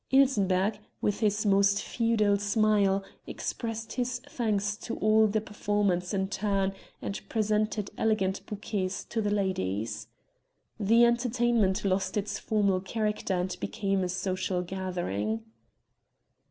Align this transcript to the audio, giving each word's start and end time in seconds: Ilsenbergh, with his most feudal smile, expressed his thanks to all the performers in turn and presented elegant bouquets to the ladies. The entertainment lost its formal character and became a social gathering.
Ilsenbergh, 0.11 0.79
with 0.99 1.19
his 1.19 1.45
most 1.45 1.79
feudal 1.83 2.39
smile, 2.39 3.03
expressed 3.27 3.93
his 3.93 4.17
thanks 4.27 4.75
to 4.77 4.95
all 4.97 5.27
the 5.27 5.39
performers 5.39 6.11
in 6.11 6.27
turn 6.27 6.73
and 7.03 7.21
presented 7.29 7.91
elegant 7.99 8.43
bouquets 8.47 9.03
to 9.05 9.21
the 9.21 9.29
ladies. 9.29 10.07
The 10.79 11.05
entertainment 11.05 11.85
lost 11.85 12.17
its 12.17 12.39
formal 12.39 12.79
character 12.79 13.35
and 13.35 13.55
became 13.59 14.03
a 14.03 14.09
social 14.09 14.63
gathering. 14.63 15.43